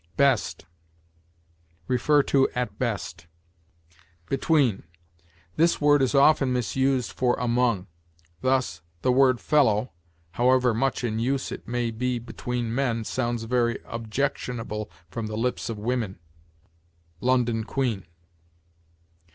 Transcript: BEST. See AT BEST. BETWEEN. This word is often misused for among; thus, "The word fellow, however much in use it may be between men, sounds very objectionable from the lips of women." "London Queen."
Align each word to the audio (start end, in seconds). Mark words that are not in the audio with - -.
BEST. 0.17 0.65
See 1.87 2.45
AT 2.55 2.79
BEST. 2.79 3.27
BETWEEN. 4.29 4.81
This 5.57 5.79
word 5.79 6.01
is 6.01 6.15
often 6.15 6.51
misused 6.51 7.11
for 7.11 7.35
among; 7.35 7.85
thus, 8.41 8.81
"The 9.03 9.11
word 9.11 9.39
fellow, 9.39 9.91
however 10.31 10.73
much 10.73 11.03
in 11.03 11.19
use 11.19 11.51
it 11.51 11.67
may 11.67 11.91
be 11.91 12.17
between 12.17 12.73
men, 12.73 13.03
sounds 13.03 13.43
very 13.43 13.77
objectionable 13.85 14.89
from 15.11 15.27
the 15.27 15.37
lips 15.37 15.69
of 15.69 15.77
women." 15.77 16.17
"London 17.19 17.63
Queen." 17.63 18.07